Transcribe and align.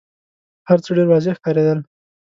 هرڅه 0.69 0.89
ډېر 0.97 1.07
واضح 1.09 1.33
ښکارېدل. 1.39 1.79